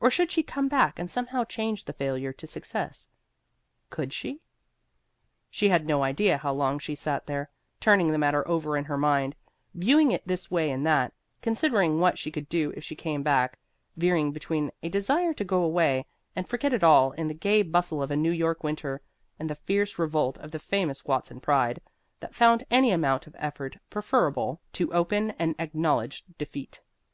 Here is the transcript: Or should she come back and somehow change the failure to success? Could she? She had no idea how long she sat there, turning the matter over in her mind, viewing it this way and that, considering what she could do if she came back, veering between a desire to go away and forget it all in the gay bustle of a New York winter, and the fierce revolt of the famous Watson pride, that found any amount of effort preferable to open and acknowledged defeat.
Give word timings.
Or 0.00 0.10
should 0.10 0.30
she 0.30 0.42
come 0.42 0.68
back 0.68 0.98
and 0.98 1.10
somehow 1.10 1.44
change 1.44 1.86
the 1.86 1.94
failure 1.94 2.34
to 2.34 2.46
success? 2.46 3.08
Could 3.88 4.12
she? 4.12 4.42
She 5.48 5.70
had 5.70 5.86
no 5.86 6.02
idea 6.02 6.36
how 6.36 6.52
long 6.52 6.78
she 6.78 6.94
sat 6.94 7.24
there, 7.26 7.48
turning 7.80 8.08
the 8.08 8.18
matter 8.18 8.46
over 8.46 8.76
in 8.76 8.84
her 8.84 8.98
mind, 8.98 9.34
viewing 9.72 10.10
it 10.12 10.28
this 10.28 10.50
way 10.50 10.70
and 10.70 10.84
that, 10.86 11.14
considering 11.40 12.00
what 12.00 12.18
she 12.18 12.30
could 12.30 12.50
do 12.50 12.74
if 12.76 12.84
she 12.84 12.94
came 12.94 13.22
back, 13.22 13.58
veering 13.96 14.30
between 14.30 14.70
a 14.82 14.90
desire 14.90 15.32
to 15.32 15.42
go 15.42 15.62
away 15.62 16.04
and 16.36 16.46
forget 16.46 16.74
it 16.74 16.84
all 16.84 17.12
in 17.12 17.26
the 17.28 17.32
gay 17.32 17.62
bustle 17.62 18.02
of 18.02 18.10
a 18.10 18.14
New 18.16 18.30
York 18.30 18.62
winter, 18.62 19.00
and 19.38 19.48
the 19.48 19.54
fierce 19.54 19.98
revolt 19.98 20.36
of 20.36 20.50
the 20.50 20.58
famous 20.58 21.06
Watson 21.06 21.40
pride, 21.40 21.80
that 22.20 22.34
found 22.34 22.62
any 22.70 22.90
amount 22.90 23.26
of 23.26 23.34
effort 23.38 23.78
preferable 23.88 24.60
to 24.74 24.92
open 24.92 25.30
and 25.38 25.54
acknowledged 25.58 26.36
defeat. 26.36 26.82